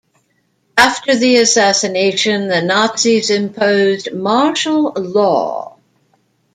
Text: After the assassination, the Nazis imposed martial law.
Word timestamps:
After 0.79 1.15
the 1.15 1.35
assassination, 1.35 2.47
the 2.47 2.63
Nazis 2.63 3.29
imposed 3.29 4.11
martial 4.11 4.93
law. 4.95 5.77